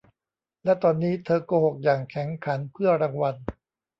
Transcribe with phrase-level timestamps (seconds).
[0.63, 3.35] และตอนนี้เธอโกหกอย่างแข็งขันเพื่อรางวัล